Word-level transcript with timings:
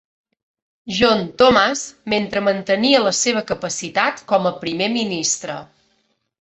John 0.99 1.21
Thomas, 1.41 1.83
mentre 2.15 2.43
mantenia 2.47 3.03
la 3.05 3.13
seva 3.19 3.45
capacitat 3.53 4.27
com 4.33 4.51
a 4.51 4.57
Primer 4.67 4.93
ministre. 4.99 5.63